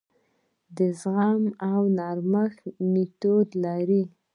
د 0.77 0.79
زغم 1.01 1.43
او 1.71 1.81
نرمښت 1.97 2.61
میتود 2.91 3.47
لري. 3.65 4.03